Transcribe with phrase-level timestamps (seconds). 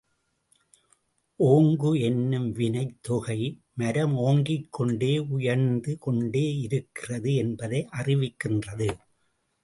[1.39, 3.61] ஓங்கு என்னும் வினைத் தொகை,
[3.73, 8.97] மரம் ஓங்கிக் கொண்டே உயர்ந்து கொண்டே இருக்கிறது என்பதை அறிவிக்கின்றது.